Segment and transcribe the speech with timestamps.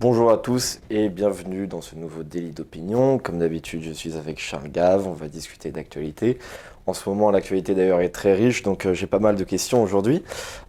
[0.00, 3.18] Bonjour à tous et bienvenue dans ce nouveau délit d'opinion.
[3.18, 6.38] Comme d'habitude, je suis avec Charles Gave, on va discuter d'actualité.
[6.86, 9.82] En ce moment, l'actualité d'ailleurs est très riche, donc euh, j'ai pas mal de questions
[9.82, 10.22] aujourd'hui.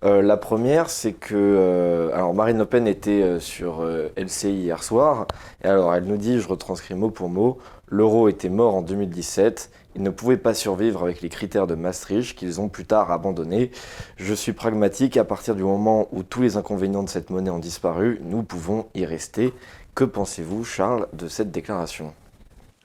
[0.04, 3.86] Euh, la première, c'est que euh, alors Marine Le Pen était sur
[4.18, 5.28] LCI hier soir,
[5.64, 9.70] et alors elle nous dit, je retranscris mot pour mot, l'euro était mort en 2017,
[9.96, 13.72] ils ne pouvaient pas survivre avec les critères de Maastricht qu'ils ont plus tard abandonnés.
[14.18, 17.60] Je suis pragmatique, à partir du moment où tous les inconvénients de cette monnaie ont
[17.60, 19.54] disparu, nous pouvons y rester.
[19.96, 22.14] Que pensez-vous, Charles, de cette déclaration?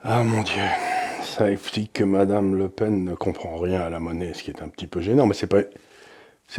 [0.02, 0.62] Ah mon Dieu,
[1.22, 4.62] ça explique que Madame Le Pen ne comprend rien à la monnaie, ce qui est
[4.62, 5.62] un petit peu gênant, mais c'est pas...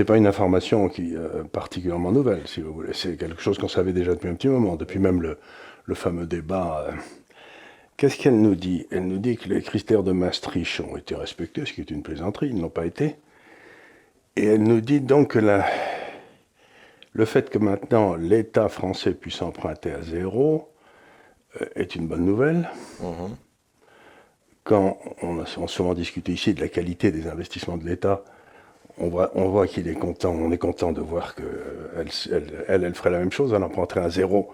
[0.05, 2.91] Pas une information qui euh, particulièrement nouvelle, si vous voulez.
[2.91, 5.37] C'est quelque chose qu'on savait déjà depuis un petit moment, depuis même le,
[5.85, 6.91] le fameux débat euh,
[7.97, 8.87] Qu'est-ce qu'elle nous dit?
[8.91, 12.03] Elle nous dit que les critères de Maastricht ont été respectés, ce qui est une
[12.03, 13.15] plaisanterie, ils n'ont pas été.
[14.35, 15.63] Et elle nous dit donc que
[17.13, 20.69] le fait que maintenant l'État français puisse emprunter à zéro
[21.61, 22.69] euh, est une bonne nouvelle.
[22.99, 23.37] Mhm.
[24.65, 28.25] Quand on a souvent discuté ici de la qualité des investissements de l'État,
[28.97, 32.09] on voit, on voit qu'il est content, on est content de voir qu'elle
[32.67, 34.53] elle, elle, ferait la même chose, elle emprunterait à zéro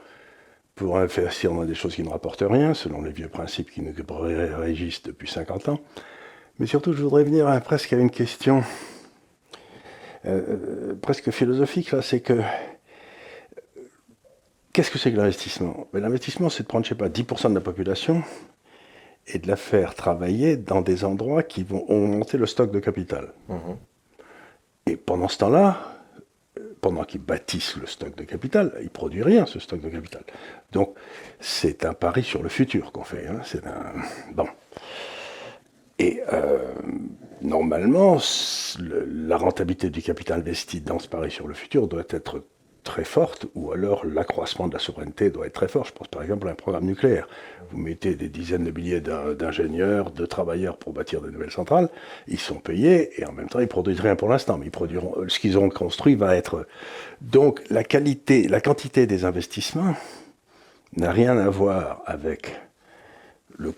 [0.82, 3.94] pour investir dans des choses qui ne rapportent rien, selon les vieux principes qui nous
[4.58, 5.80] régissent depuis 50 ans.
[6.58, 8.64] Mais surtout, je voudrais venir presque à une question
[10.26, 12.42] euh, euh, presque philosophique, là, c'est que
[14.74, 15.86] qu'est-ce que c'est que l'investissement?
[15.94, 18.24] Ben, L'investissement, c'est de prendre, je sais pas, 10% de la population
[19.28, 23.34] et de la faire travailler dans des endroits qui vont augmenter le stock de capital.
[23.50, 23.56] Mmh.
[24.88, 26.01] Et pendant ce temps-là,
[26.82, 30.24] pendant qu'ils bâtissent le stock de capital, ils produisent rien, ce stock de capital.
[30.72, 30.96] Donc,
[31.40, 33.28] c'est un pari sur le futur qu'on fait.
[33.28, 33.42] Hein.
[34.34, 34.48] Bon.
[36.00, 36.74] Et euh,
[37.42, 38.18] normalement,
[38.80, 42.44] la rentabilité du capital investi dans ce pari sur le futur doit être
[42.84, 45.86] très forte, ou alors l'accroissement de la souveraineté doit être très fort.
[45.86, 47.28] Je pense par exemple à un programme nucléaire.
[47.72, 51.90] Vous mettez des dizaines de milliers d'ingénieurs, de travailleurs pour bâtir de nouvelles centrales,
[52.28, 55.16] ils sont payés et en même temps ils produisent rien pour l'instant, mais ils produiront
[55.28, 56.66] ce qu'ils ont construit va être.
[57.22, 59.96] Donc la qualité, la quantité des investissements
[60.98, 62.59] n'a rien à voir avec
[63.58, 63.74] le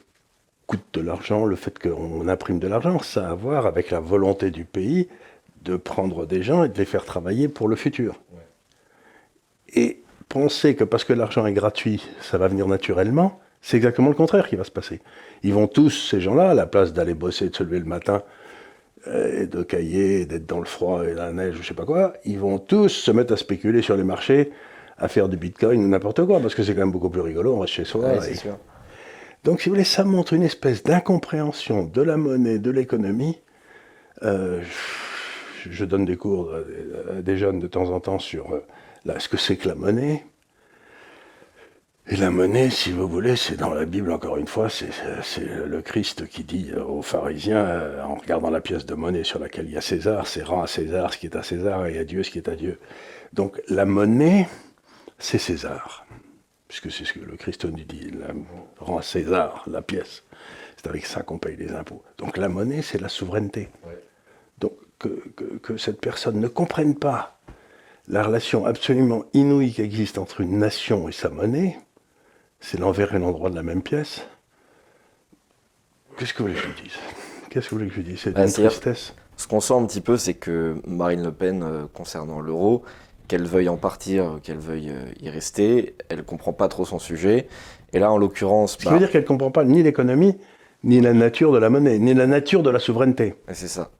[0.66, 4.00] coût de l'argent, le fait qu'on imprime de l'argent, ça a à voir avec la
[4.00, 5.10] volonté du pays
[5.64, 8.20] de prendre des gens et de les faire travailler pour le futur.
[9.76, 14.16] Et penser que parce que l'argent est gratuit, ça va venir naturellement, c'est exactement le
[14.16, 15.02] contraire qui va se passer.
[15.44, 18.24] Ils vont tous, ces gens-là, à la place d'aller bosser, de se lever le matin,
[19.08, 22.14] euh, et de cailler, d'être dans le froid et la neige, je sais pas quoi,
[22.26, 24.52] ils vont tous se mettre à spéculer sur les marchés,
[24.98, 27.56] à faire du bitcoin ou n'importe quoi, parce que c'est quand même beaucoup plus rigolo,
[27.56, 28.14] on reste chez soi.
[29.44, 33.40] Donc, si vous voulez, ça montre une espèce d'incompréhension de la monnaie, de l'économie.
[34.22, 34.62] Euh,
[35.70, 38.60] je donne des cours à des jeunes de temps en temps sur euh,
[39.06, 40.24] Là, ce que c'est que la monnaie
[42.08, 44.90] Et la monnaie, si vous voulez, c'est dans la Bible, encore une fois, c'est
[45.66, 49.66] le Christ qui dit aux pharisiens, euh, en regardant la pièce de monnaie sur laquelle
[49.66, 52.04] il y a César, c'est rend à César ce qui est à César et à
[52.06, 52.80] Dieu ce qui est à Dieu.
[53.34, 54.48] Donc la monnaie,
[55.18, 56.06] c'est César,
[56.68, 58.12] puisque c'est ce que le Christ nous dit,
[58.80, 60.24] rend à César la pièce.
[60.78, 62.04] C'est avec ça qu'on paye les impôts.
[62.18, 63.70] Donc la monnaie, c'est la souveraineté.
[64.60, 67.40] Donc que cette personne ne comprenne pas
[68.08, 71.78] la relation absolument inouïe qui existe entre une nation et sa monnaie,
[72.60, 74.26] c'est l'envers et l'endroit de la même pièce.
[76.18, 76.98] Qu'est-ce que vous voulez que je vous dise?
[77.50, 78.20] Qu'est-ce que vous voulez que je vous dise?
[78.20, 79.14] C'est une tristesse.
[79.36, 82.84] Ce qu'on sent un petit peu, c'est que Marine Le Pen, euh, concernant l'euro,
[83.28, 87.00] qu'elle veuille en partir, qu'elle veuille euh, y rester, elle ne comprend pas trop son
[87.00, 87.48] sujet.
[87.94, 88.74] Et là, en l'occurrence.
[88.74, 90.38] Ce qui veut bah dire qu'elle ne comprend pas ni l'économie,
[90.84, 93.36] ni la nature de la monnaie, ni la nature de la souveraineté.
[93.52, 93.92] C'est ça.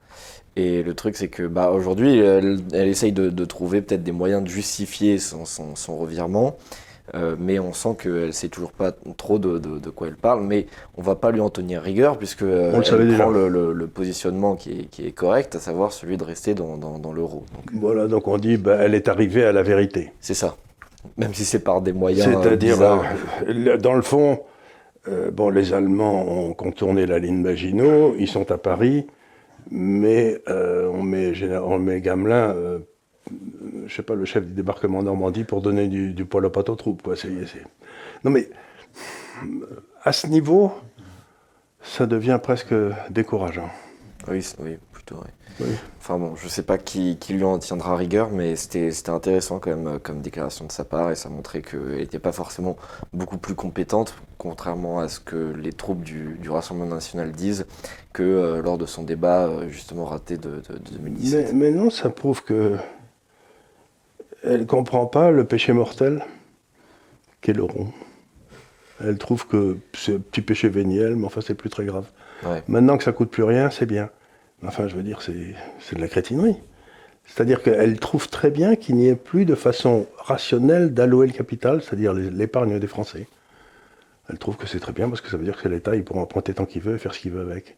[0.56, 4.48] Et le truc, c'est que bah, aujourd'hui, elle, essaye de, trouver peut-être des moyens de
[4.48, 6.56] justifier son, son, revirement.
[7.14, 10.42] Euh, mais on sent qu'elle ne sait toujours pas trop de, de, quoi elle parle,
[10.42, 10.66] mais
[10.96, 14.70] on va pas lui en tenir rigueur puisque euh, elle prend le, le, positionnement qui
[14.70, 17.44] est, qui est, correct, à savoir celui de rester dans, dans, dans l'euro.
[17.74, 20.12] Voilà, donc on dit bah, elle est arrivée à la vérité.
[20.18, 20.56] C'est ça,
[21.18, 22.26] même si c'est par des moyens.
[22.42, 24.40] C'est-à-dire, euh, dans le fond,
[25.32, 29.04] bon, les Allemands ont contourné la ligne Maginot, ils sont à Paris
[29.70, 32.78] mais euh, on, met, Gamelin, euh,
[33.86, 36.68] je sais pas, le chef du débarquement de Normandie pour donner du, poil aux pattes
[36.68, 37.02] aux troupes.
[37.02, 37.14] Quoi.
[38.24, 38.48] Non mais,
[40.02, 40.72] à ce niveau,
[41.82, 42.74] ça devient presque
[43.10, 43.70] décourageant.
[44.28, 45.22] Oui, oui plutôt,
[45.60, 45.66] oui.
[45.98, 49.76] Enfin bon, je sais pas qui, qui, lui en tiendra rigueur, mais c'était intéressant quand
[49.76, 52.76] même comme déclaration de sa part et ça montrait qu'elle n'était pas forcément
[53.12, 57.66] beaucoup plus compétente, contrairement à ce que les troupes du, du Rassemblement national disent,
[58.12, 60.62] que euh, lors de son débat euh, justement raté de,
[60.92, 61.52] 2017.
[61.52, 62.76] Mais, non, ça prouve que
[64.42, 66.24] elle comprend pas le péché mortel
[67.40, 67.92] qu'elle auront.
[69.02, 72.06] Elle trouve que c'est un petit péché véniel, mais enfin, c'est plus très grave.
[72.68, 74.10] Maintenant que ça coûte plus rien, c'est bien.
[74.62, 76.56] Enfin, je veux dire, c'est de la crétinerie.
[77.26, 81.82] C'est-à-dire qu'elle trouve très bien qu'il n'y ait plus de façon rationnelle d'allouer le capital,
[81.82, 83.26] c'est-à-dire l'épargne des Français.
[84.28, 86.20] Elle trouve que c'est très bien parce que ça veut dire que l'État, il pourra
[86.20, 87.76] emprunter tant qu'il veut et faire ce qu'il veut avec.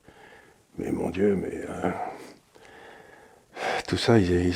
[0.78, 1.64] Mais mon Dieu, mais.
[1.68, 1.90] Euh,
[3.86, 4.54] tout ça, ils,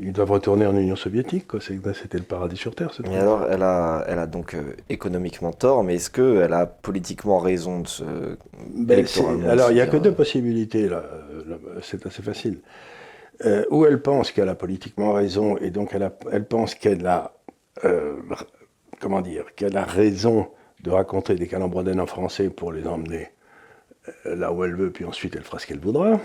[0.00, 1.46] ils, doivent retourner en Union soviétique.
[1.60, 2.92] C'était le paradis sur Terre.
[3.08, 7.38] Mais alors, elle a, elle a donc euh, économiquement tort, mais est-ce qu'elle a politiquement
[7.38, 8.04] raison de se.
[8.74, 9.04] Ben,
[9.48, 11.04] alors, il n'y a que deux possibilités, là.
[11.82, 12.60] C'est assez facile.
[13.44, 17.32] Euh, où elle pense qu'elle a politiquement raison, et donc elle, elle pense qu'elle a.
[17.84, 18.14] Euh,
[19.00, 20.48] comment dire Qu'elle a raison
[20.84, 23.30] de raconter des calembrodènes en français pour les emmener
[24.24, 26.20] là où elle veut, puis ensuite elle fera ce qu'elle voudra.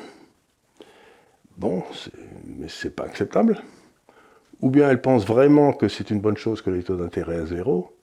[1.57, 1.83] Bon,
[2.45, 3.57] mais c'est pas acceptable.
[4.61, 7.45] Ou bien elle pense vraiment que c'est une bonne chose que les taux d'intérêt à
[7.45, 7.95] zéro,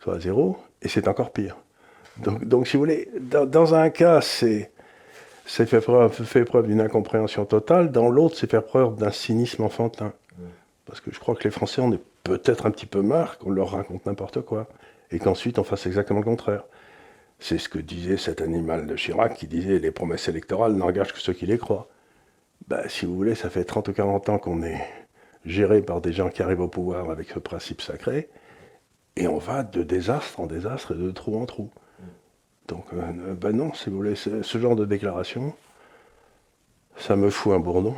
[0.00, 1.56] soit à zéro, et c'est encore pire.
[2.18, 4.70] Donc, donc, si vous voulez, dans, un cas, c'est
[5.46, 10.12] fait preuve, fait preuve d'une incompréhension totale, dans l'autre, c'est faire preuve d'un cynisme enfantin.
[10.84, 13.50] Parce que je crois que les Français, on est peut-être un petit peu marre qu'on
[13.50, 14.68] leur raconte n'importe quoi,
[15.10, 16.64] et qu'ensuite on fasse exactement le contraire.
[17.38, 21.20] C'est ce que disait cet animal de Chirac qui disait les promesses électorales n'engagent que
[21.20, 21.88] ceux qui les croient.
[22.68, 24.80] Bah, si vous voulez, ça fait 30 ou 40 ans qu'on est
[25.44, 28.28] géré par des gens qui arrivent au pouvoir avec ce principe sacré,
[29.16, 31.70] et on va de désastre en désastre et de trou en trou.
[32.68, 35.52] Donc, ben non, si vous voulez, ce genre de déclaration,
[36.96, 37.94] ça me fout un bourdon.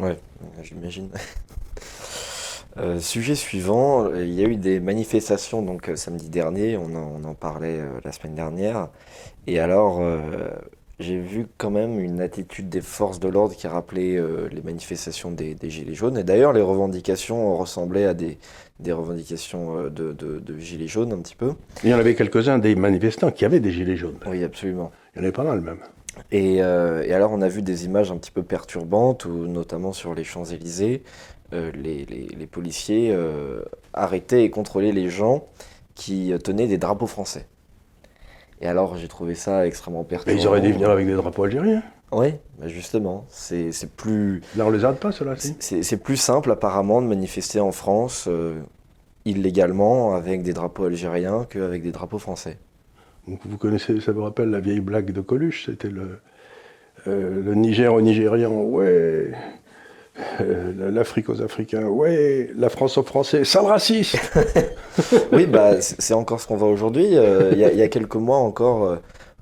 [0.00, 0.18] Ouais,
[0.62, 1.10] j'imagine.
[2.76, 6.94] Euh, sujet suivant, il y a eu des manifestations donc euh, samedi dernier, on
[7.24, 8.90] en, parlait la semaine dernière,
[9.48, 10.00] et alors
[11.00, 15.30] j'ai vu quand même une attitude des forces de l'ordre qui rappelait euh, les manifestations
[15.30, 16.18] des, Gilets jaunes.
[16.18, 18.38] Et d'ailleurs, les revendications ressemblaient à des,
[18.80, 21.54] des revendications euh, de, de, Gilets jaunes un petit peu.
[21.82, 24.18] Il y en avait quelques-uns des manifestants qui avaient des Gilets jaunes.
[24.26, 24.92] Oui, absolument.
[25.14, 25.78] Il y en avait pas mal même.
[26.30, 29.94] Et, euh, et alors, on a vu des images un petit peu perturbantes, où, notamment
[29.94, 31.02] sur les Champs-Élysées,
[31.52, 33.12] les, les, les, policiers
[33.92, 35.48] arrêtaient et contrôlaient les gens
[35.96, 37.46] qui tenaient des drapeaux français.
[38.60, 40.36] Et alors, j'ai trouvé ça extrêmement perturbant.
[40.36, 41.82] Mais ils auraient dû venir avec des drapeaux algériens.
[42.12, 44.42] Oui, bah justement, c'est plus...
[44.56, 48.58] Là, on les arrête pas, ceux-là, C'est plus simple, apparemment, de manifester en France euh,
[49.24, 52.58] illégalement avec des drapeaux algériens qu'avec des drapeaux français.
[53.28, 56.18] Donc, vous connaissez, ça vous rappelle la vieille blague de Coluche, c'était le,
[57.06, 59.32] euh, le Niger au Nigérian, ouais,
[60.40, 64.18] euh, l'Afrique aux Africains, ouais, la France aux Français, sale raciste
[65.32, 67.16] Oui, bah, c'est encore ce qu'on voit aujourd'hui.
[67.16, 68.98] Euh, il y, a quelques mois encore,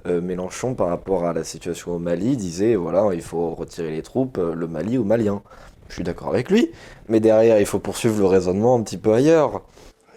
[0.07, 4.03] euh, Mélenchon, par rapport à la situation au Mali, disait voilà, il faut retirer les
[4.03, 5.43] troupes, le Mali aux Maliens.
[5.89, 6.71] Je suis d'accord avec lui,
[7.09, 9.63] mais derrière, il faut poursuivre le raisonnement un petit peu ailleurs.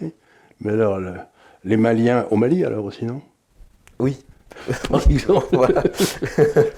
[0.00, 0.12] Oui.
[0.60, 1.00] Mais alors,
[1.64, 3.22] les Maliens au Mali, alors aussi, non?
[3.98, 4.18] Oui,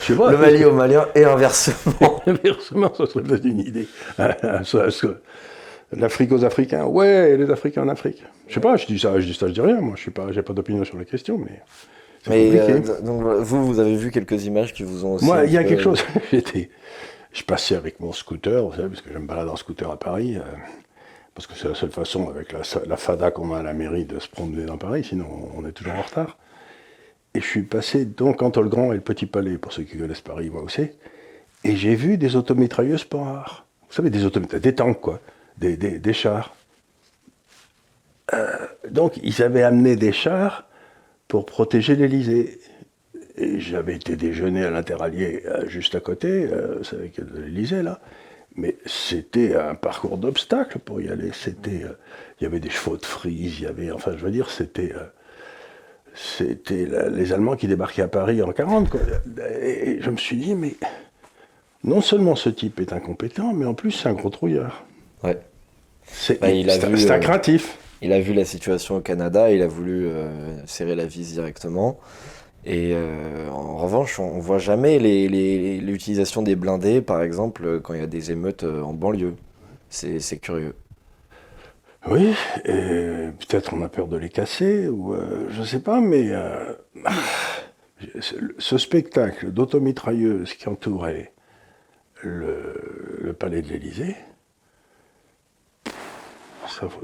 [0.08, 2.22] le Mali au Malien et inversement.
[2.26, 3.88] inversement, ça serait peut-être une idée.
[5.92, 8.24] L'Afrique aux Africains, ouais, les Africains en Afrique.
[8.48, 9.80] Je sais pas, je dis ça, je dis ça, je dis rien.
[9.80, 11.60] Moi, je suis pas, j'ai pas d'opinion sur la question, mais.
[12.26, 15.14] Mais euh, donc, vous, vous avez vu quelques images qui vous ont.
[15.14, 16.02] Aussi Moi, il y a quelque chose.
[16.32, 16.70] J'étais,
[17.32, 20.36] je passais avec mon scooter, vous savez, parce que j'aime balader en scooter à Paris,
[20.36, 20.40] euh,
[21.34, 24.06] parce que c'est la seule façon avec la, la FADA qu'on a à la mairie
[24.06, 26.38] de se promener dans Paris, sinon on est toujours en retard.
[27.34, 29.98] Et je suis passé donc entre le Grand et le Petit Palais, pour ceux qui
[29.98, 30.88] connaissent Paris, moi aussi.
[31.64, 33.66] Et j'ai vu des automitrailleuses rares.
[33.88, 35.20] Vous savez, des automitrailleuses, des tanks, quoi.
[35.58, 36.54] Des, chars.
[38.32, 38.56] Euh,
[38.90, 40.68] donc, ils avaient amené des chars
[41.26, 42.60] pour protéger l'Elysée.
[43.36, 48.00] Et j'avais été déjeuner à l'interallié euh, juste à côté, euh, c'est avec l'Elysée, là.
[48.54, 51.30] Mais c'était un parcours d'obstacles pour y aller.
[51.32, 51.82] C'était,
[52.38, 54.92] il y avait des chevaux de frise, il y avait, enfin, je veux dire, c'était
[56.14, 58.88] c'était les Allemands qui débarquaient à Paris en 40.
[59.62, 60.74] Et je me suis dit, mais
[61.82, 64.84] non seulement ce type est incompétent, mais en plus c'est un gros trouillard.
[65.22, 65.38] Ouais.
[66.06, 67.78] C'est bah, un, craintif.
[68.02, 71.98] il a vu la situation au Canada, il a voulu euh, serrer la vis directement.
[72.66, 78.00] Et euh, en revanche, on, ne voit jamais l'utilisation des blindés, par exemple, quand il
[78.00, 79.34] y a des émeutes euh, en banlieue.
[79.90, 80.74] C'est curieux.
[82.06, 82.34] Oui,
[82.66, 86.32] et peut-être on a peur de les casser, ou euh, je ne sais pas, mais
[86.32, 86.74] euh,
[88.58, 91.32] ce spectacle d'automitrailleuse qui entourait
[92.22, 94.16] le, palais de l'Élysée,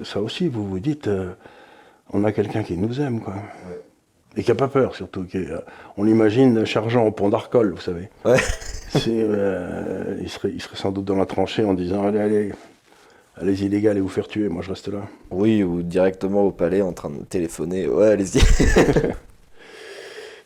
[0.02, 1.32] ça, aussi, vous vous dites, euh,
[2.12, 3.34] on a quelqu'un qui nous aime, quoi.
[4.36, 5.26] Et qui n'a pas peur, surtout.
[5.96, 8.10] on l'imagine chargeant au pont d'Arcole, vous savez.
[8.94, 12.52] il, serait, il serait sans doute dans la tranchée en disant Allez, allez,
[13.40, 15.08] à les illégales et vous faire tuer, moi je reste là.
[15.30, 17.88] Oui, ou directement au palais en train de téléphoner.
[17.88, 18.40] Ouais, allez-y.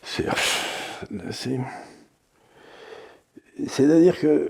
[0.01, 1.59] c'est.
[3.67, 4.49] C'est-à-dire que,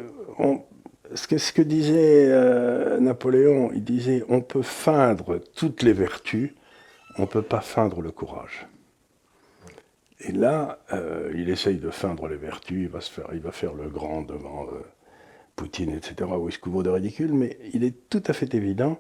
[1.16, 6.54] ce que, ce que disait euh, Napoléon, il disait on peut feindre toutes les vertus,
[7.18, 8.68] on ne peut pas feindre le courage.
[10.20, 13.52] Et là, euh, il essaye de feindre les vertus, il va, se faire, il va
[13.52, 14.82] faire le grand devant euh,
[15.56, 19.00] Poutine, etc., où il se couvre de ridicule, mais il est tout à fait évident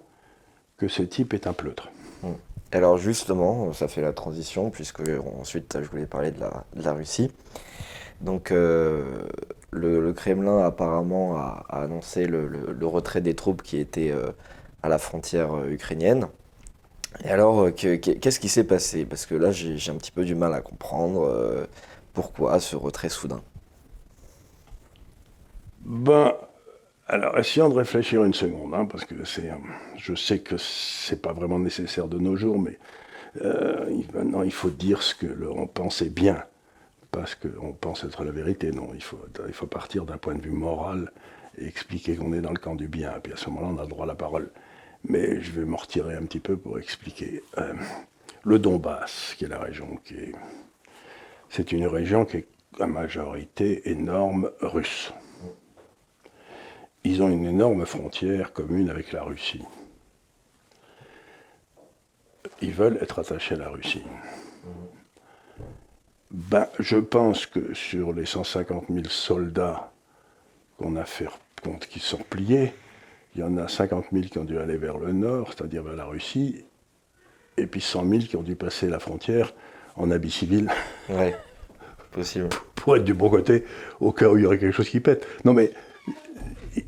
[0.77, 1.89] que ce type est un pleutre.
[2.23, 2.33] Hmm.
[2.71, 5.03] Alors justement, ça fait la transition, puisque
[5.39, 7.31] ensuite je voulais parler de la, Russie.
[8.21, 9.03] Donc euh,
[9.71, 14.13] le, Kremlin apparemment a, annoncé le, retrait des troupes qui étaient
[14.81, 16.27] à la frontière ukrainienne.
[17.23, 19.05] Et alors, euh, qu'est-ce qui s'est passé?
[19.05, 21.65] Parce que là, j'ai un petit peu du mal à comprendre euh,
[22.13, 23.41] pourquoi ce retrait soudain.
[25.85, 26.33] Ben,
[27.07, 29.51] alors, essayons de réfléchir une seconde, hein, parce que c'est,
[29.97, 32.79] je sais que c'est pas vraiment nécessaire de nos jours, mais
[33.41, 36.43] euh, maintenant il faut dire ce que l'on pensait bien,
[37.11, 38.71] parce qu'on pense être la vérité.
[38.71, 41.11] Non, il faut, il faut partir d'un point de vue moral
[41.57, 43.15] et expliquer qu'on est dans le camp du bien.
[43.15, 44.49] Et puis à ce moment-là, on a le droit à la parole
[45.09, 47.43] mais je vais m'en retirer un petit peu pour expliquer.
[47.57, 47.73] Euh,
[48.43, 50.31] le Donbass, qui est la région qui est.
[51.49, 52.47] C'est une région qui est
[52.79, 55.13] à majorité énorme russe.
[57.05, 59.61] Ils ont une énorme frontière commune avec la Russie.
[62.61, 64.01] Ils veulent être attachés à la Russie.
[66.31, 69.91] Ben, je pense que sur les 150 000 soldats
[70.77, 71.27] qu'on a fait,
[71.89, 72.73] qui sont pliés,
[73.35, 75.95] il y en a 50 000 qui ont dû aller vers le nord, c'est-à-dire vers
[75.95, 76.65] la Russie,
[77.57, 79.53] et puis 100 000 qui ont dû passer la frontière
[79.95, 80.71] en habit civil.
[81.09, 81.33] Oui,
[82.11, 82.49] possible.
[82.73, 83.63] Pour être du bon côté,
[83.99, 85.27] au cas où il y aurait quelque chose qui pète.
[85.45, 85.71] Non mais,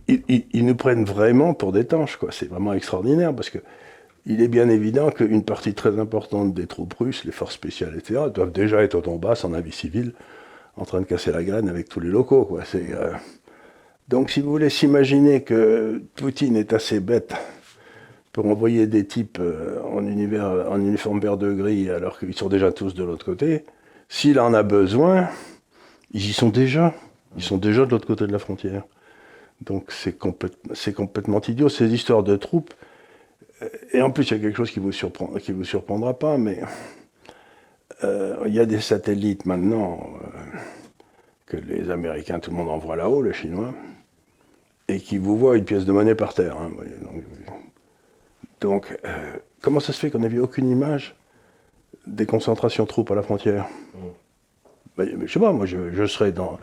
[0.08, 2.30] ils, nous prennent vraiment pour des tanches, quoi.
[2.32, 3.60] C'est vraiment extraordinaire, parce que
[4.26, 8.22] il est bien évident qu'une partie très importante des troupes russes, les forces spéciales, etc.,
[8.34, 10.14] doivent déjà être au Donbass en habit civil,
[10.76, 12.60] en train de casser la graine avec tous les locaux.
[12.76, 13.14] Euh,
[14.10, 17.34] donc si vous voulez s'imaginer que Poutine est assez bête
[18.34, 22.74] pour envoyer des types euh, en, en uniforme vert de gris alors qu'ils sont déjà
[22.74, 23.64] tous de l'autre côté,
[24.10, 25.30] s'il en a besoin,
[26.12, 26.94] ils y sont déjà.
[27.38, 28.84] Ils sont déjà de l'autre côté de la frontière.
[29.62, 32.74] Donc c'est complètement idiot, ces histoires de troupes.
[33.92, 36.38] Et en plus, il y a quelque chose qui vous surprend, qui vous surprendra pas,
[36.38, 36.60] mais
[38.04, 40.60] euh, il y a des satellites maintenant euh,
[41.48, 43.74] que les Américains, tout le monde envoie là-haut, les Chinois
[44.88, 46.58] et qui vous voit une pièce de monnaie par terre.
[46.58, 46.72] Hein,
[48.62, 51.16] donc, euh, comment ça se fait qu'on n'a vu aucune image
[52.06, 53.66] des concentrations de troupes à la frontière?
[53.94, 54.00] Mm.
[54.98, 56.58] ben, Je sais pas, moi je, serais dans.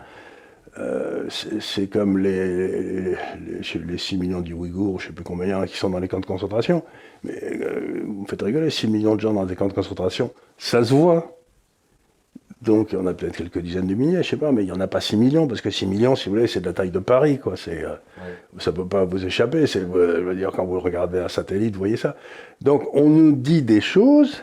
[0.78, 1.28] Euh,
[1.60, 5.90] c'est comme les, les, 6 millions du Ouïghour, je ne sais plus combien, qui sont
[5.90, 6.82] dans les camps de concentration.
[7.22, 10.32] Mais euh, vous me faites rigoler, 6 millions de gens dans des camps de concentration,
[10.58, 11.38] ça se voit.
[12.60, 14.80] Donc, on a peut-être quelques dizaines de milliers, je sais pas, mais il n'y en
[14.80, 16.90] a pas 6 millions, parce que 6 millions, si vous voulez, c'est de la taille
[16.90, 17.56] de Paris, quoi.
[17.56, 17.94] C'est, euh,
[18.58, 19.66] Ça ne peut pas vous échapper.
[19.66, 22.16] C'est, je veux dire, quand vous regardez un satellite, vous voyez ça.
[22.62, 24.42] Donc, on nous dit des choses,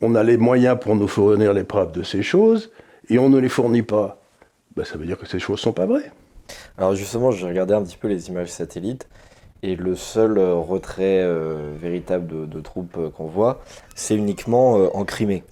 [0.00, 2.72] on a les moyens pour nous fournir les preuves de ces choses,
[3.08, 4.19] et on ne les fournit pas.
[4.76, 6.10] Ben, ça veut dire que ces choses ne sont pas vraies.
[6.78, 9.08] Alors, justement, j'ai regardé un petit peu les images satellites,
[9.62, 11.26] et le seul euh, retrait
[11.80, 13.62] véritable de, de troupes qu'on voit,
[13.94, 15.44] c'est uniquement en Crimée.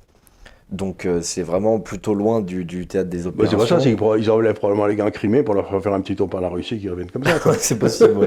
[0.70, 3.58] Donc euh, c'est vraiment plutôt loin du, théâtre des opérations.
[3.58, 6.14] c'est pas ça, c'est qu'ils enlèvent probablement les gars Crimée pour leur faire un petit
[6.14, 7.38] tour par la Russie qui reviennent comme ça.
[7.58, 8.26] c'est possible, oui.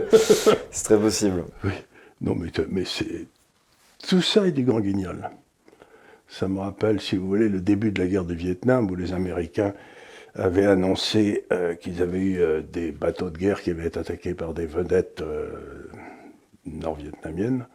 [0.72, 1.44] c'est très possible.
[1.64, 1.72] Oui.
[2.20, 3.28] Non, mais, mais c'est.
[4.08, 5.30] Tout ça est du grand guignol.
[6.28, 9.14] Ça me rappelle, si vous voulez, le début de la guerre du Vietnam où les
[9.14, 9.74] Américains
[10.36, 14.34] avaient annoncé euh, qu'ils avaient eu euh, des bateaux de guerre qui avaient été attaqués
[14.34, 15.24] par des vedettes
[16.66, 17.66] nord-vietnamiennes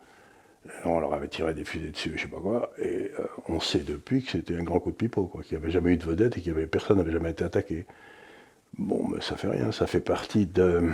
[0.85, 3.81] on leur avait tiré des fusées dessus, je sais pas quoi, et euh, on sait
[3.81, 6.05] depuis que c'était un grand coup de pipeau, quoi, qu'il n'y avait jamais eu de
[6.05, 7.87] vedette et qu'il avait personne n'avait jamais été attaqué.
[8.79, 10.91] Bon, mais ça fait rien, ça fait partie de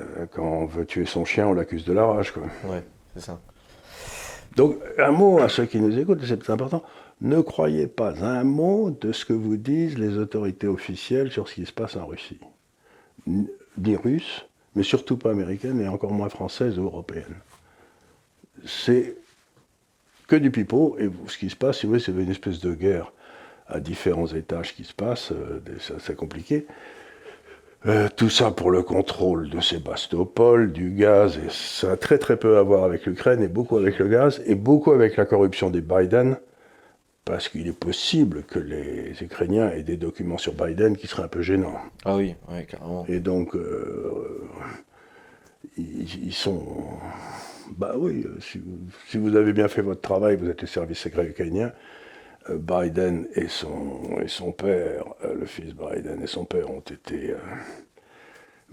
[0.00, 2.44] euh, quand on veut tuer son chien, on l'accuse de la rage, quoi.
[2.64, 2.82] Ouais,
[3.14, 3.40] c'est ça.
[4.56, 6.82] Donc un mot à ceux qui nous écoutent, c'est important.
[7.22, 11.54] Ne croyez pas un mot de ce que vous disent les autorités officielles sur ce
[11.54, 12.40] qui se passe en Russie,
[13.26, 17.40] ni russes, mais surtout pas américaines et encore moins françaises ou européennes
[18.64, 19.16] c'est
[20.28, 23.12] que du pipeau, et ce qui se passe, si c'est une espèce de guerre
[23.66, 25.60] à différents étages qui se passe, euh,
[25.98, 26.66] c'est compliqué.
[27.86, 32.36] Euh, tout ça pour le contrôle de Sébastopol, du gaz, et ça a très très
[32.36, 35.68] peu à voir avec l'Ukraine, et beaucoup avec le gaz, et beaucoup avec la corruption
[35.68, 36.36] des Biden,
[37.24, 41.28] parce qu'il est possible que les Ukrainiens aient des documents sur Biden qui seraient un
[41.28, 41.78] peu gênants.
[42.04, 43.06] Ah oui, oui carrément.
[43.06, 44.48] Et donc, euh,
[45.76, 46.84] ils, sont.
[47.76, 51.72] Bah oui, si vous, avez bien fait votre travail, vous êtes les services secrets ukrainiens.
[52.50, 57.36] Biden et son, et son père, le fils Biden et son père ont été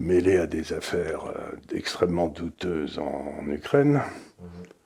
[0.00, 1.32] mêlés à des affaires
[1.72, 4.02] extrêmement douteuses en, Ukraine.
[4.40, 4.79] Mhm.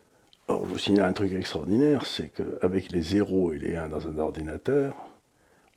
[0.49, 4.19] Je vous signale un truc extraordinaire, c'est qu'avec les zéros et les 1 dans un
[4.19, 4.95] ordinateur,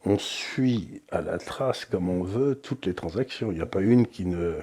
[0.05, 3.51] on suit à la trace, comme on veut, toutes les transactions.
[3.51, 4.53] Il n'y a pas une qui ne...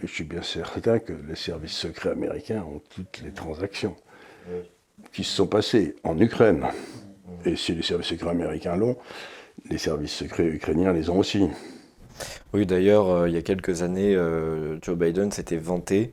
[0.00, 3.96] je suis bien certain que les services secrets américains ont toutes les transactions
[5.12, 6.66] qui se sont passées en Ukraine.
[7.44, 8.96] Et si les services secrets américains l'ont,
[9.70, 11.48] les services secrets ukrainiens les ont aussi.
[12.52, 16.12] Oui, d'ailleurs, euh, il y a quelques années, euh, Joe Biden s'était vanté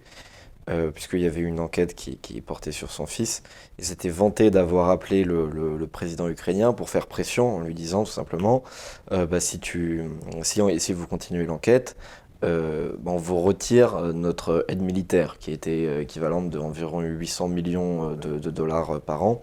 [0.70, 3.42] euh, puisqu'il y avait une enquête qui, portait sur son fils.
[3.80, 8.12] Il s'était vanté d'avoir appelé le, président ukrainien pour faire pression en lui disant tout
[8.12, 8.64] simplement
[9.12, 10.04] euh, bah, si, tu,
[10.44, 11.98] si, si vous continuez l'enquête,
[12.44, 18.52] euh, on vous retire notre aide militaire qui était équivalente d'environ 800 millions de, de,
[18.52, 19.42] dollars par an.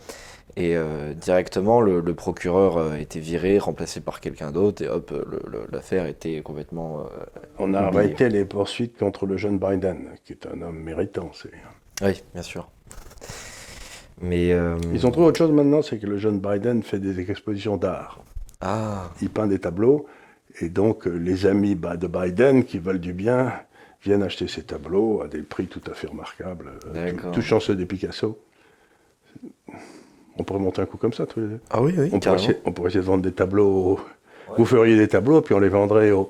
[0.57, 5.13] Et euh, directement, le, procureur a été viré, remplacé par quelqu'un d'autre, et hop,
[5.71, 7.01] l'affaire était complètement.
[7.01, 7.05] Euh,
[7.59, 11.31] On a arrêté les poursuites contre le jeune Biden, qui est un homme méritant.
[12.03, 12.69] Oui, bien sûr.
[14.21, 14.53] Mais.
[14.53, 17.77] Euh, Ils ont trouvé autre chose maintenant, c'est que le jeune Biden fait des expositions
[17.77, 18.21] d'art.
[18.61, 19.11] Ah.
[19.23, 20.07] Il peint des tableaux,
[20.61, 23.53] et donc les amis de Biden qui veulent du bien
[24.03, 26.73] viennent acheter ces tableaux à des prix tout à fait remarquables,
[27.33, 28.39] touchant ceux des Picasso.
[30.39, 31.61] On pourrait monter un coup comme ça tous les deux.
[31.71, 32.11] Ah oui, oui.
[32.13, 33.99] On, pourrait essayer, on pourrait essayer, de vendre des tableaux.
[34.57, 36.29] Vous feriez des tableaux, puis on les vendrait aux,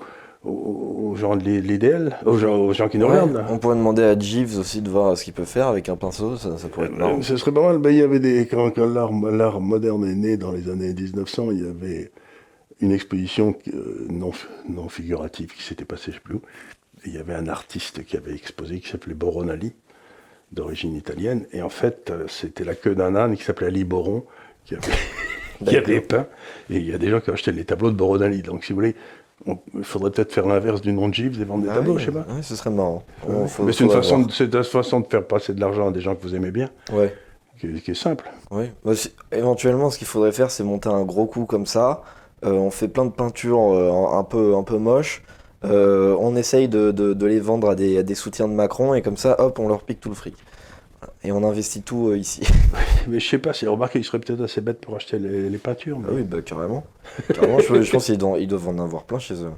[1.16, 3.44] gens de l'idéal, aux gens, qui nous regardent.
[3.48, 6.36] On pourrait demander à Jeeves aussi de voir ce qu'il peut faire avec un pinceau,
[6.36, 7.22] ça, pourrait être marrant.
[7.22, 7.78] Ce serait pas mal.
[7.78, 11.64] Ben, il y avait des, quand, l'art moderne est né dans les années 1900, il
[11.64, 12.10] y avait
[12.80, 14.30] une exposition euh, non,
[14.68, 16.42] non figurative qui s'était passée, je sais plus où.
[17.04, 19.72] il y avait un artiste qui avait exposé qui s'appelait Boronali
[20.52, 21.46] d'origine italienne.
[21.52, 24.24] Et en fait, euh, c'était la queue d'un âne qui s'appelait Ali Boron,
[24.64, 26.26] qui avait, qui peint.
[26.70, 28.42] Et il y a des gens qui ont acheté les tableaux de Boronali.
[28.42, 28.96] Donc, si vous voulez,
[29.46, 32.06] il faudrait peut-être faire l'inverse du nom de Jeeves et vendre des ah tableaux, je
[32.06, 32.26] sais pas.
[32.28, 33.04] Oui, ce serait marrant.
[33.28, 36.14] Mais c'est une, façon de, une façon de faire passer de l'argent à des gens
[36.14, 36.70] que vous aimez bien.
[36.92, 37.14] Ouais.
[37.58, 38.30] Qui, est simple.
[38.50, 38.70] Oui.
[38.84, 38.92] Bah,
[39.32, 42.02] éventuellement, ce qu'il faudrait faire, c'est monter un gros coup comme ça.
[42.44, 45.22] Euh, on fait plein de peintures euh, un, peu, un peu moches.
[45.64, 49.58] Euh, on essaye de, les vendre à des, soutiens de Macron et comme ça, hop,
[49.58, 50.34] on leur pique tout le fric.
[51.22, 52.42] Et on investit tout euh, ici.
[53.08, 56.00] mais je sais pas, c'est remarqué, ils seraient peut-être assez bêtes pour acheter les, peintures.
[56.04, 56.84] Ah oui, bah carrément.
[57.28, 59.50] je, pense qu'ils doivent, ils doivent en avoir plein chez eux.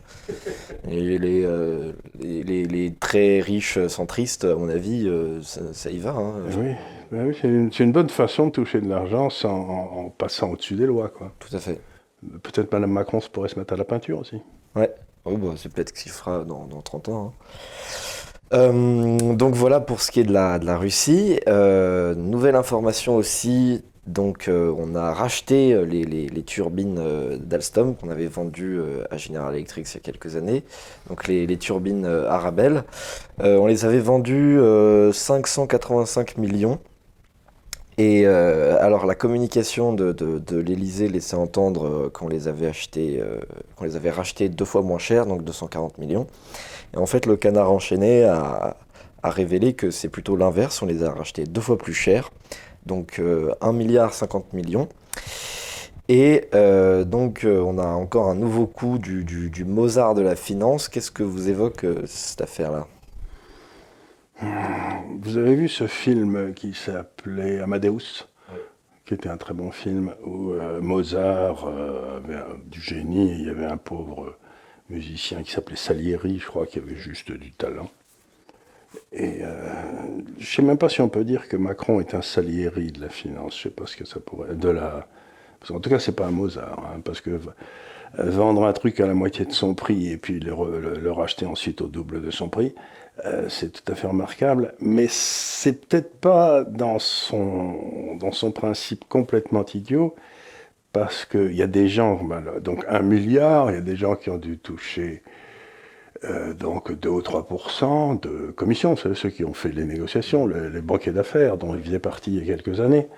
[0.91, 5.11] Et les, euh, les, très riches centristes, à mon avis,
[5.43, 6.11] ça, y va.
[6.11, 6.35] Hein.
[6.59, 6.73] Oui,
[7.11, 10.87] bah oui c'est une, bonne façon de toucher de l'argent sans, en, passant au-dessus des
[10.87, 11.09] lois.
[11.09, 11.33] Quoi.
[11.39, 11.81] Tout à fait.
[12.43, 14.37] Peut-être Mme Macron pourrait se mettre à la peinture aussi.
[14.77, 14.91] Ouais.
[15.25, 17.27] Oh, bah, c'est peut-être qu'il fera dans, dans 30 ans.
[17.27, 17.47] Hein.
[18.53, 21.39] Euh, donc voilà pour ce qui est de la, de la Russie.
[21.49, 27.01] Euh, nouvelle information aussi, donc euh, on a racheté les, les, les turbines
[27.39, 28.81] d'Alstom qu'on avait vendues
[29.11, 30.65] à General Electric il y a quelques années.
[31.09, 32.85] Donc les, les turbines Arabelle.
[33.39, 34.59] on les avait vendues
[35.13, 36.81] 585 millions.
[38.03, 43.23] Et alors la communication de, de, l'Elysée laissait entendre qu'on les avait achetés,
[43.77, 46.27] qu'on les avait rachetés deux fois moins cher, donc 240 millions.
[46.95, 48.77] Et en fait, le canard enchaîné a,
[49.23, 50.83] révélé que c'est plutôt l'inverse.
[50.83, 52.31] On les a rachetés deux fois plus cher,
[52.87, 54.89] donc 1 euh, milliard 50 millions.
[56.09, 60.89] Et euh, donc, euh, on a encore un nouveau coup du, Mozart de la finance.
[60.89, 62.87] Qu'est-ce que vous évoque cette affaire-là?
[65.21, 68.27] Vous avez vu ce film qui s'appelait Amadeus
[69.05, 73.77] qui était un très bon film où Mozart avait du génie il y avait un
[73.77, 74.37] pauvre
[74.91, 77.91] musicien qui s'appelait Salieri, je crois, qui avait juste du talent.
[79.13, 79.55] Et euh,
[80.39, 83.01] je ne sais même pas si on peut dire que Macron est un Salieri de
[83.01, 83.57] la finance.
[83.57, 84.55] Je sais pas ce que ça pourrait.
[84.55, 85.07] De la.
[85.61, 87.39] Parce en tout cas, c'est pas un Mozart, hein, parce que
[88.19, 91.87] vendre un truc à la moitié de son prix et puis le, racheter ensuite au
[91.87, 92.75] double de son prix,
[93.25, 94.75] euh, c'est tout à fait remarquable.
[94.81, 100.15] Mais c'est peut-être pas dans son dans son principe complètement idiot
[100.93, 104.17] parce qu'il y a des gens, ben, donc un milliard, il y a des gens
[104.17, 105.23] qui ont dû toucher
[106.25, 107.49] euh, donc 2 ou 3
[108.21, 112.33] de commission, ceux qui ont fait les négociations, les, banquiers d'affaires dont il faisait partie
[112.35, 113.09] il y a quelques années.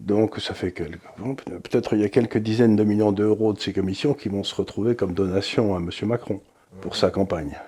[0.00, 1.00] Donc ça fait quelques,
[1.46, 4.54] peut-être il y a quelques dizaines de millions d'euros de ces commissions qui vont se
[4.54, 5.90] retrouver comme donation à M.
[6.02, 6.40] Macron
[6.80, 7.58] pour sa campagne.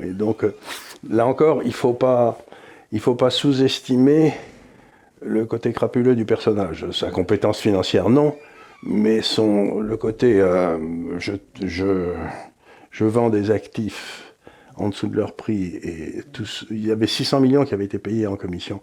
[0.00, 0.54] Et donc euh,
[1.08, 2.38] là encore, il ne faut pas,
[3.18, 4.32] pas sous-estimer
[5.20, 6.90] le côté crapuleux du personnage.
[6.92, 8.34] Sa compétence financière, non,
[8.82, 10.78] mais son, le côté euh,
[11.18, 12.14] je, je,
[12.90, 14.32] je, vends des actifs
[14.76, 15.76] en dessous de leur prix.
[15.82, 16.22] Et
[16.70, 18.80] il y avait 600 millions qui avaient été payés en commission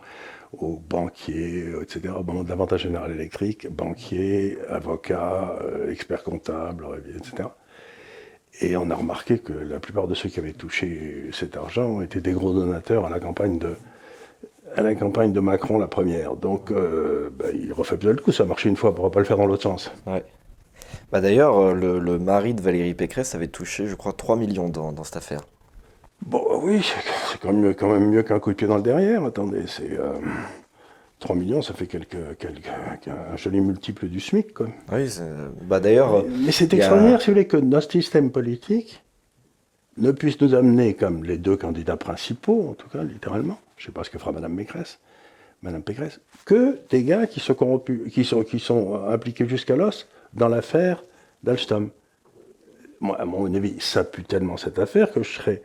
[0.57, 6.85] aux banquiers, etc., au moment de l'avantage général électrique, banquiers, avocats, euh, experts comptables,
[7.15, 7.49] etc.
[8.62, 12.21] Et on a remarqué que la plupart de ceux qui avaient touché cet argent étaient
[12.21, 13.75] des gros donateurs à la campagne de,
[14.75, 16.35] à la campagne de Macron, la première.
[16.35, 18.31] Donc, euh, bah, il refait peut-être le coup.
[18.31, 19.91] Ça a marché une fois, pourra pas le faire dans l'autre sens.
[21.12, 24.91] Bah, D'ailleurs, euh, le, mari de Valérie Pécresse avait touché, je crois, 3 millions dans,
[24.91, 25.41] dans cette affaire.
[26.25, 26.82] Bon, oui,
[27.32, 29.23] c'est quand même, quand même mieux qu'un coup de pied dans le derrière.
[29.25, 29.97] Attendez, c'est.
[31.19, 34.53] 3 euh, millions, ça fait quelques, un joli multiple du SMIC.
[34.53, 34.67] Quoi.
[34.91, 35.10] Oui,
[35.63, 36.25] bah d'ailleurs.
[36.27, 39.03] Mais, c'est extraordinaire, si vous voulez, que notre système politique
[39.97, 43.86] ne puisse nous amener comme les deux candidats principaux, en tout cas, littéralement, je ne
[43.88, 44.99] sais pas ce que fera Mme Pécresse,
[45.62, 50.08] Madame Pécresse, que des gars qui sont corrompus, qui sont, qui sont impliqués jusqu'à l'os
[50.34, 51.03] dans l'affaire
[51.43, 51.89] d'Alstom.
[53.01, 55.62] Moi, à mon avis, ça pue tellement cette affaire que je serais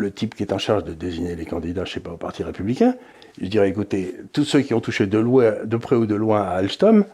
[0.00, 2.16] le type qui est en charge de désigner les candidats, je ne sais pas, au
[2.16, 2.94] Parti républicain,
[3.40, 7.04] je dirais, écoutez, tous ceux qui ont touché de, près ou de loin à Alstom,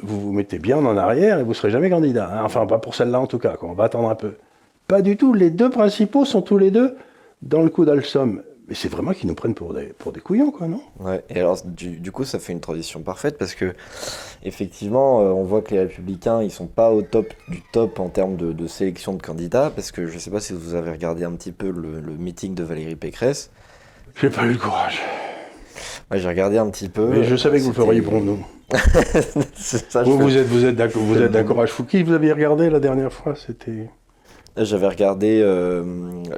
[0.00, 2.30] vous vous mettez bien en arrière et vous ne serez jamais candidat.
[2.32, 2.42] Hein.
[2.44, 4.34] Enfin, pas pour celle-là en tout cas, on va attendre un peu.
[4.88, 6.96] Pas du tout, les deux principaux sont tous les deux
[7.42, 8.42] dans le coup d'Alstom.
[8.66, 10.80] Mais c'est vraiment qu'ils nous prennent pour des, pour des couillons, quoi, non?
[10.98, 13.74] Ouais, et alors, du, coup, ça fait une transition parfaite parce que,
[14.42, 18.08] effectivement, euh, on voit que les Républicains, ils sont pas au top du top en
[18.08, 21.32] termes de, sélection de candidats parce que je sais pas si vous avez regardé un
[21.32, 23.50] petit peu le, meeting de Valérie Pécresse.
[24.18, 25.02] J'ai pas eu le courage.
[26.10, 27.08] Ouais, j'ai regardé un petit peu.
[27.08, 28.38] Mais je savais que vous feriez pour nous.
[29.54, 31.68] ça, vous, vous, êtes, vous êtes d'accord, vous êtes d'accord.
[31.68, 33.90] Fouki, vous aviez regardé la dernière fois, c'était.
[34.56, 35.82] J'avais regardé euh,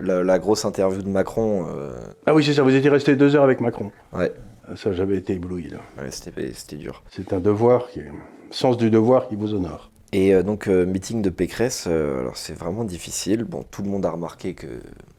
[0.01, 1.67] la, grosse interview de Macron.
[1.69, 1.93] Euh.
[2.25, 3.93] Ah oui, c'est ça, vous étiez resté deux heures avec Macron.
[4.15, 4.33] Ouais.
[4.67, 5.69] Ah, ça, j'avais été ébloui.
[5.69, 5.79] Là.
[5.99, 7.03] Ouais, c'était dur.
[7.11, 8.11] C'est un devoir, qui est...
[8.51, 9.91] sens du devoir qui vous honore.
[10.13, 13.45] Et euh, donc, meeting de Pécresse, alors c'est vraiment difficile.
[13.45, 14.67] Bon, tout le monde a remarqué que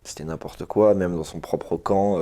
[0.04, 2.18] c'était n'importe quoi, même dans son propre camp.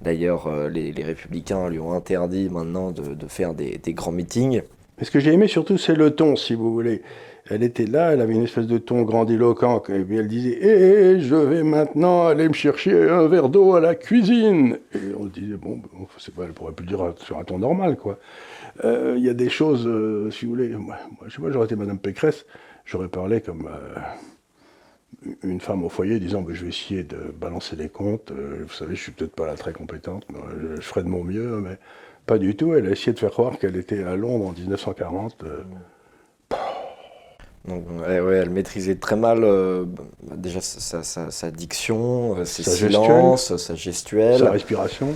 [0.00, 4.62] D'ailleurs, les, Républicains lui ont interdit maintenant de, de faire des, des grands meetings.
[4.98, 7.02] Mais ce que j'ai aimé surtout, c'est le ton, si vous voulez
[7.50, 11.20] elle était là, elle avait une espèce de ton grandiloquent, et puis elle disait Eh,
[11.20, 15.28] je vais maintenant aller me chercher un verre d'eau à la cuisine Et on se
[15.28, 15.82] disait Bon,
[16.18, 18.18] c'est pas, elle pourrait plus dire sur un ton normal, quoi.
[18.82, 21.66] Euh, il y a des choses, euh, si vous voulez, moi, je sais pas, j'aurais
[21.66, 22.46] été Madame Pécresse,
[22.86, 27.90] j'aurais parlé comme euh, une femme au foyer disant Je vais essayer de balancer les
[27.90, 30.38] comptes, vous savez, je suis peut-être pas là très compétente, mais
[30.76, 31.78] je, ferai de mon mieux, mais
[32.26, 32.74] pas du tout.
[32.74, 35.44] Elle a essayé de faire croire qu'elle était à Londres en 1940.
[37.66, 39.86] Donc, ouais, elle maîtrisait très mal euh,
[40.36, 44.40] déjà sa, diction, euh, ses silences, sa gestuelle.
[44.40, 45.08] Sa respiration.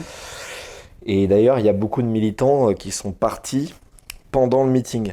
[1.05, 3.75] Et d'ailleurs, il y a beaucoup de militants euh, qui sont partis
[4.31, 5.13] pendant le meeting.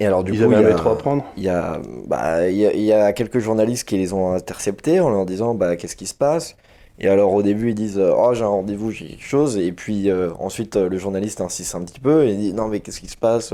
[0.00, 1.24] Et alors, du Ils coup, il y, a, à prendre?
[1.36, 5.26] il, y a, bah, il, y a, quelques journalistes qui les ont interceptés en leur
[5.26, 6.56] disant bah, Qu'est-ce qui se passe?
[6.98, 9.56] Et alors, au début, ils disent Oh, j'ai un rendez-vous, j'ai quelque chose.
[9.58, 13.08] Et puis, ensuite, le journaliste insiste un petit peu et dit Non, mais qu'est-ce qui
[13.08, 13.52] se passe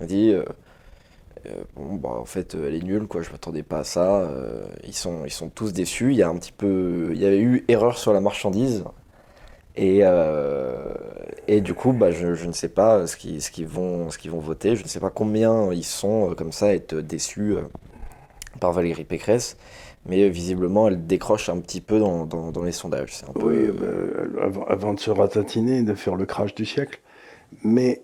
[0.00, 0.34] Il dit
[1.46, 3.22] euh, bon, bah, en fait, elle est nulle, quoi.
[3.22, 4.20] Je m'attendais pas à ça.
[4.20, 6.12] Euh, ils, sont, ils sont tous déçus.
[6.12, 8.84] Il y a un petit peu, il y avait eu erreur sur la marchandise.
[9.76, 10.94] Et, euh,
[11.48, 14.38] et du coup, bah, je, je, ne sais pas ce qu'ils ce vont, ce vont
[14.38, 14.76] voter.
[14.76, 17.56] Je ne sais pas combien ils sont comme ça, être déçus
[18.60, 19.56] par Valérie Pécresse.
[20.06, 23.22] Mais visiblement, elle décroche un petit peu dans, dans, dans les sondages.
[23.28, 23.42] Un peu...
[23.42, 27.00] Oui, bah, avant, avant, de se ratatiner, de faire le crash du siècle.
[27.62, 28.02] Mais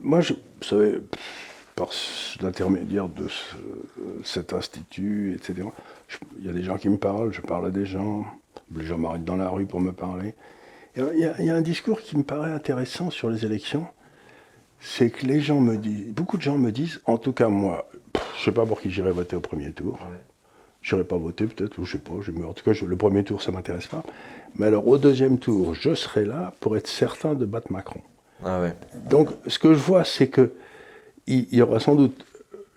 [0.00, 1.00] moi, je, vous savez,
[1.76, 1.90] par
[2.42, 3.26] l'intermédiaire de
[4.22, 5.68] cet institut, etc.
[6.38, 8.26] Il y a des gens qui me parlent, je parle à des gens,
[8.76, 10.34] les gens m'arrêtent dans la rue pour me parler.
[10.96, 13.86] Il y, a, un discours qui me paraît intéressant sur les élections,
[14.80, 17.88] c'est que les gens me disent, beaucoup de gens me disent, en tout cas moi,
[18.14, 19.98] je ne sais pas pour qui j'irai voter au premier tour.
[20.82, 22.12] N'irai pas voter peut-être, ou je sais pas.
[22.12, 24.02] en tout cas, le premier tour, ça m'intéresse pas.
[24.56, 28.00] Mais alors, au deuxième tour, je serai là pour être certain de battre Macron.
[28.44, 28.62] Ah
[29.08, 30.52] Donc, ce que je vois, c'est que
[31.26, 32.24] il y aura sans doute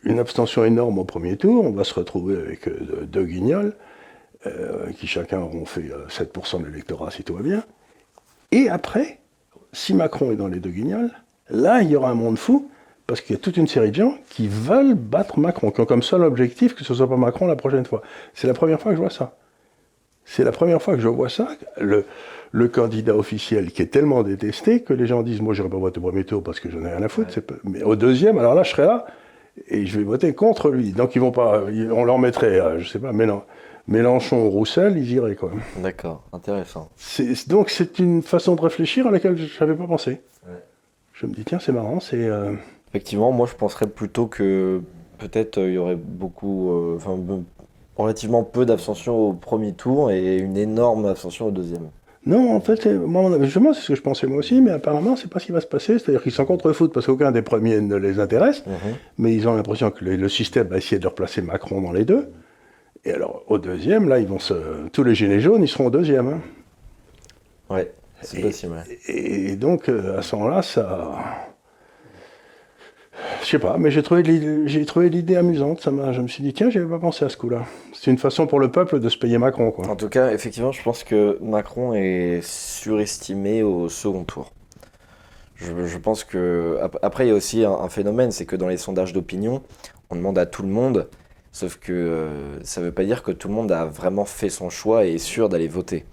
[0.04, 1.64] une abstention énorme au premier tour.
[1.64, 3.74] On va se retrouver avec euh, deux guignols,
[4.46, 7.64] euh, qui chacun auront fait 7% euh, de l'électorat si tout va bien.
[8.52, 9.20] Et après,
[9.72, 11.12] si Macron est dans les deux guignols,
[11.50, 12.70] là, il y aura un monde fou,
[13.08, 15.86] parce qu'il y a toute une série de gens qui veulent battre Macron, qui ont
[15.86, 18.02] comme seul objectif que ce soit pas Macron la prochaine fois.
[18.34, 19.38] C'est la première fois que je vois ça.
[20.26, 21.50] C'est la première fois que je vois ça.
[21.80, 22.06] Le,
[22.52, 25.80] le candidat officiel qui est tellement détesté que les gens disent Moi, je n'irai pas
[25.80, 27.38] voter au premier tour parce que je n'ai rien à foutre.
[27.66, 29.06] Mais au deuxième, alors là, je serai là
[29.68, 30.92] et je vais voter contre lui.
[30.92, 31.64] Donc, ils vont pas.
[31.92, 33.12] On leur mettrait, euh, je sais pas,
[33.88, 35.62] Mélenchon ou Roussel, ils iraient quand même.
[35.78, 36.90] D'accord, intéressant.
[37.48, 40.22] Donc, c'est une façon de réfléchir à laquelle je n'avais pas pensé.
[41.14, 42.24] Je me dis Tiens, c'est marrant, c'est.
[42.24, 42.54] Euh,
[42.94, 44.82] Effectivement, moi, je penserais plutôt que
[45.18, 47.00] peut-être euh, il y aurait beaucoup
[47.96, 51.90] relativement peu d'abstention au premier tour et une énorme abstention au deuxième.
[52.26, 55.30] Non, en fait, moi, justement, c'est ce que je pensais moi aussi, mais apparemment, c'est
[55.30, 56.00] pas ce qui va se passer.
[56.00, 58.96] C'est-à-dire qu'ils s'en contre-foutent parce qu'aucun des premiers ne les intéresse, mhm.
[59.18, 62.30] mais ils ont l'impression que le, système va essayer de replacer Macron dans les deux.
[63.04, 64.88] Et alors, au deuxième, là, ils vont se.
[64.94, 66.28] Tous les gilets jaunes, ils seront au deuxième.
[66.30, 66.42] Hein.
[67.70, 68.76] Ouais, c'est possible.
[69.10, 71.20] Et, donc, euh, à ce moment-là, ça.
[73.42, 74.24] Je sais pas, mais j'ai trouvé
[75.10, 75.82] l'idée amusante.
[75.82, 77.66] Ça je me suis dit, tiens, j'avais pas pensé à ce coup-là.
[77.94, 79.74] C'est une façon pour le peuple de se payer Macron.
[79.78, 84.52] En tout cas, effectivement, je pense que Macron est surestimé au second tour.
[85.56, 86.80] Je, pense que.
[87.02, 89.62] Après, il y a aussi un, phénomène, c'est que dans les sondages d'opinion,
[90.10, 91.08] on demande à tout le monde,
[91.52, 94.70] sauf que euh, ça veut pas dire que tout le monde a vraiment fait son
[94.70, 96.06] choix et est sûr d'aller voter.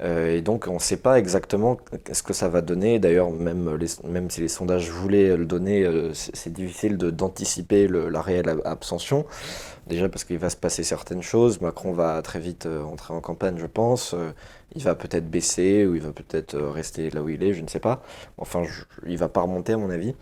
[0.00, 1.78] Euh, et donc on ne sait pas exactement
[2.12, 2.98] ce que ça va donner.
[2.98, 8.60] D'ailleurs, même, même si les sondages voulaient le donner, euh, c'est difficile d'anticiper la réelle
[8.64, 9.26] abstention.
[9.86, 11.60] Déjà parce qu'il va se passer certaines choses.
[11.60, 14.14] Macron va très vite euh, entrer en campagne, je pense.
[14.74, 17.68] il va peut-être baisser ou il va peut-être rester là où il est, je ne
[17.68, 18.02] sais pas.
[18.38, 18.62] Enfin,
[19.04, 20.14] il il va pas remonter à mon avis.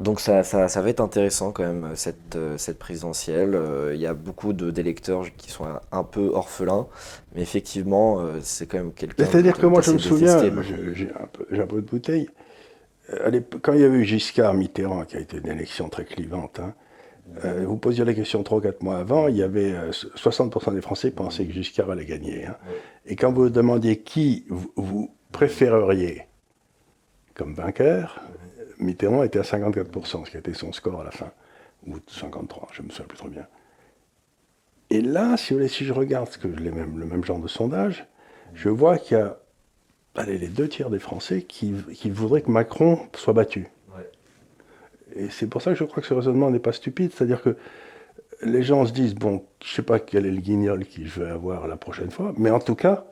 [0.00, 3.56] Donc ça, ça, ça, va être intéressant quand même, cette, euh, cette présidentielle.
[3.56, 6.86] Euh, il y a beaucoup d'électeurs qui sont un, peu orphelins,
[7.34, 9.24] mais effectivement, euh, c'est quand même quelqu'un...
[9.24, 10.38] C'est-à-dire que moi, je me souviens,
[10.92, 12.30] j'ai un, peu, un peu de bouteille,
[13.62, 16.74] quand il y avait eu Giscard Mitterrand, qui a été une élection très clivante, hein,
[17.64, 21.10] vous posiez la question 3 ou 4 mois avant, il y avait 60% des Français
[21.10, 22.46] pensaient que Giscard allait gagner.
[22.46, 22.56] Hein.
[23.04, 26.26] Et quand vous demandiez qui vous préféreriez
[27.34, 28.20] comme vainqueur,
[28.78, 31.30] Mitterrand était à 54%, ce qui a été son score à la fin,
[31.86, 33.46] ou 53, je me souviens plus trop bien.
[34.90, 38.06] Et là, si, vous si je regarde ce que le même genre de sondage,
[38.54, 39.38] je vois qu'il y a
[40.18, 41.72] allez, les deux tiers des Français qui,
[42.10, 43.68] voudraient que Macron soit battu.
[45.16, 47.56] Et c'est pour ça que je crois que ce raisonnement n'est pas stupide, c'est-à-dire que
[48.42, 51.20] les gens se disent, bon, je ne sais pas quel est le guignol que je
[51.20, 53.06] vais avoir la prochaine fois, mais en tout cas,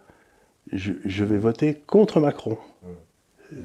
[0.72, 2.58] je, vais voter contre Macron.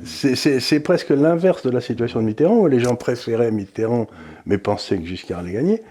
[0.05, 4.07] C'est presque l'inverse de la situation de Mitterrand, où les gens préféraient Mitterrand,
[4.45, 5.81] mais pensaient que Giscard allait gagner.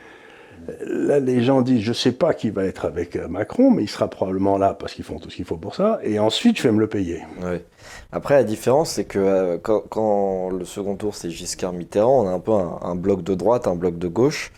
[0.87, 3.83] Là, les gens disent, je ne sais pas qui va être avec euh, Macron, mais
[3.83, 6.59] il sera probablement là parce qu'ils font tout ce qu'il faut pour ça, et ensuite
[6.59, 7.23] je vais me le payer.
[8.13, 12.41] Après, la différence, c'est que euh, quand, le second tour c'est Giscard-Mitterrand, on a un
[12.41, 14.53] peu un, bloc de droite, un bloc de gauche.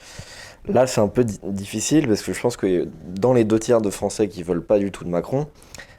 [0.68, 3.90] Là, c'est un peu difficile parce que je pense que dans les deux tiers de
[3.90, 5.47] Français qui veulent pas du tout de Macron,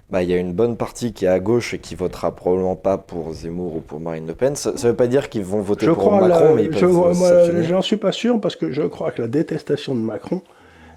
[0.10, 2.76] bah, il y a une bonne partie qui est à gauche et qui votera probablement
[2.76, 4.56] pas pour Zemmour ou pour Marine Le Pen.
[4.56, 7.98] Ça ne veut pas dire qu'ils vont voter pour Macron, mais ils peuvent J'en suis
[7.98, 10.42] pas sûr parce que je crois que la détestation de Macron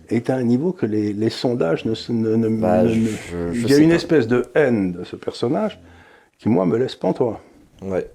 [0.08, 1.94] est à un niveau que les, les sondages ne...
[2.10, 5.80] ne, bah, il y a une espèce de haine de ce personnage
[6.38, 7.40] qui, moi, me laisse pantois.
[7.82, 8.08] Ouais.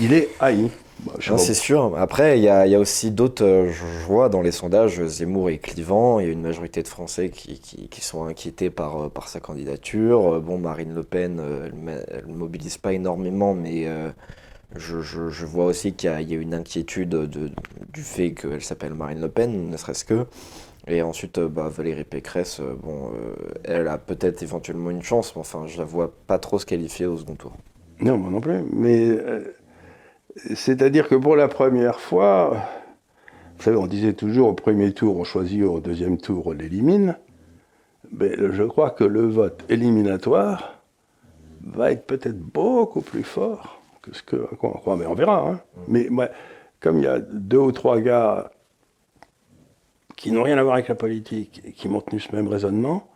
[0.00, 0.70] Il est haï.
[1.04, 1.96] Bah, c'est sûr.
[1.96, 3.44] Après, il y, a, aussi d'autres.
[3.44, 6.18] Euh, je vois dans les sondages, Zemmour est clivant.
[6.18, 7.60] Il y a une majorité de Français qui,
[8.00, 10.34] sont inquiétés par, euh, par sa candidature.
[10.34, 11.40] Euh, bon, Marine Le Pen,
[12.08, 13.86] elle ne mobilise pas énormément, mais
[14.74, 17.50] je, vois aussi qu'il y, a une inquiétude de,
[17.92, 20.26] du fait qu'elle s'appelle Marine Le Pen, ne serait-ce que.
[20.88, 23.12] Et ensuite, bah, Valérie Pécresse, bon,
[23.62, 27.06] elle a peut-être éventuellement une chance, mais enfin, je la vois pas trop se qualifier
[27.06, 27.52] au second tour.
[28.00, 28.62] Non, moi non plus.
[28.72, 29.18] Mais
[30.54, 32.56] c'est-à-dire que pour la première fois,
[33.56, 37.16] vous savez, on disait toujours au premier tour on choisit, au deuxième tour on l'élimine.
[38.12, 40.80] Mais je crois que le vote éliminatoire
[41.62, 44.96] va être peut-être beaucoup plus fort que ce qu'on croit.
[44.96, 45.48] Mais on verra.
[45.48, 45.60] Hein.
[45.88, 46.08] Mais
[46.80, 48.50] comme il y a deux ou trois gars
[50.16, 53.08] qui n'ont rien à voir avec la politique et qui m'ont tenu ce même raisonnement,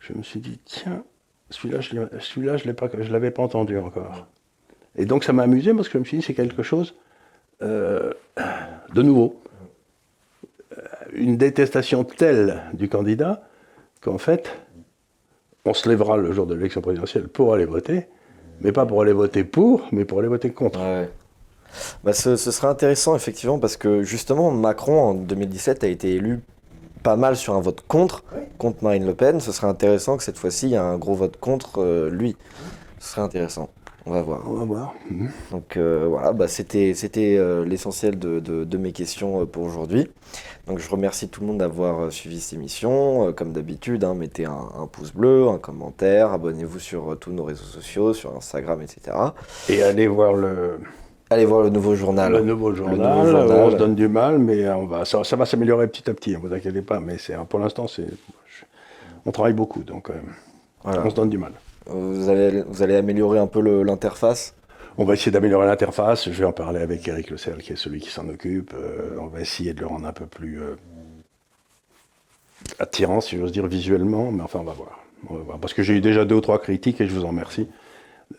[0.00, 1.04] je me suis dit, tiens,
[1.50, 4.26] celui-là, je ne l'avais pas entendu encore.
[4.96, 6.94] Et donc ça m'a amusé parce que je me suis dit c'est quelque chose
[7.62, 8.12] euh,
[8.94, 9.40] de nouveau.
[10.76, 10.82] Euh,
[11.12, 13.42] une détestation telle du candidat
[14.00, 14.56] qu'en fait,
[15.64, 18.06] on se lèvera le jour de l'élection présidentielle pour aller voter,
[18.60, 20.80] mais pas pour aller voter pour, mais pour aller voter contre.
[22.04, 26.40] Bah, ce, serait intéressant effectivement parce que justement Macron en 2017 a été élu
[27.02, 28.24] pas mal sur un vote contre,
[28.58, 29.40] contre Marine Le Pen.
[29.40, 32.36] Ce serait intéressant que cette fois-ci il y ait un gros vote contre euh, lui.
[32.98, 33.70] Ce serait intéressant.
[34.06, 34.42] On va voir.
[34.46, 34.94] On va voir.
[35.10, 35.30] Mhm.
[35.50, 40.08] Donc euh, voilà, bah, c'était euh, l'essentiel de, mes questions euh, pour aujourd'hui.
[40.68, 43.32] Donc je remercie tout le monde d'avoir suivi cette émission.
[43.32, 48.14] comme d'habitude, hein, mettez un, pouce bleu, un commentaire, abonnez-vous sur tous nos réseaux sociaux,
[48.14, 49.16] sur Instagram, etc.
[49.68, 50.78] Et allez voir le.
[51.28, 52.30] Allez voir le nouveau journal.
[52.30, 53.00] Le nouveau journal.
[53.00, 56.30] On se donne du mal, mais on va, ça, va s'améliorer petit à petit.
[56.32, 57.00] Ne vous inquiétez pas.
[57.00, 57.16] Mais
[57.48, 58.06] pour l'instant, c'est,
[59.24, 60.10] on travaille beaucoup, donc
[60.84, 61.52] on se donne du mal.
[61.86, 64.54] Vous allez, vous allez améliorer un peu l'interface?
[64.98, 66.30] On va essayer d'améliorer l'interface.
[66.30, 68.72] Je vais en parler avec Eric Le Cerf, qui est celui qui s'en occupe.
[68.74, 70.74] Euh, on va essayer de le rendre un peu plus, euh,
[72.78, 75.00] attirant, si j'ose dire, visuellement, mais enfin, on va voir.
[75.28, 75.58] On va voir.
[75.58, 77.68] Parce que j'ai eu déjà deux ou trois critiques et je vous en remercie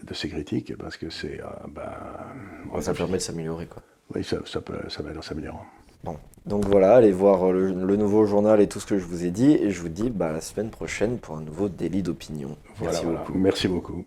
[0.03, 1.39] de ces critiques, parce que c'est.
[1.39, 3.83] Euh, ben, ça permet de s'améliorer, quoi.
[4.15, 5.57] Oui, ça, ça, peut, ça va s'améliorer.
[6.03, 9.31] Bon, donc voilà, allez voir le, nouveau journal et tout ce que je vous ai
[9.31, 12.55] dit, et je vous dis bah, la semaine prochaine pour un nouveau délit d'opinion.
[12.77, 13.33] Voilà, Merci beaucoup.
[13.33, 14.05] Merci beaucoup.